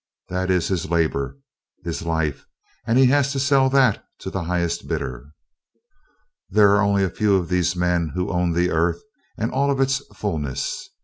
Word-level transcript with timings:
That 0.29 0.49
is 0.49 0.69
his 0.69 0.89
labor, 0.89 1.37
his 1.85 2.01
life; 2.01 2.47
and 2.87 2.97
he 2.97 3.05
has 3.13 3.31
to 3.33 3.39
sell 3.39 3.69
that 3.69 4.03
to 4.21 4.31
the 4.31 4.45
highest 4.45 4.87
bidder. 4.87 5.29
There 6.49 6.69
are 6.75 6.81
only 6.81 7.03
a 7.03 7.09
few 7.11 7.35
of 7.35 7.49
these 7.49 7.75
men 7.75 8.13
who 8.15 8.31
own 8.31 8.53
the 8.53 8.71
earth 8.71 9.03
and 9.37 9.51
all 9.51 9.69
of 9.69 9.79
its 9.79 9.99
fullness. 10.15 10.89